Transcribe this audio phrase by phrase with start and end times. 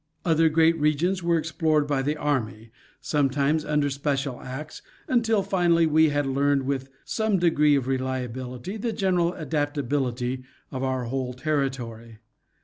[0.25, 6.09] Other great regions were explored by the army, sometimes under special acts, until finally we
[6.09, 12.17] had learned with some degree of reliability, the general adaptability of our whole territory.